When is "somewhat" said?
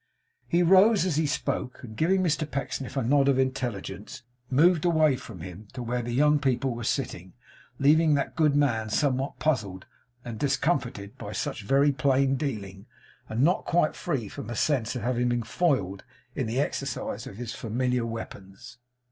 8.89-9.37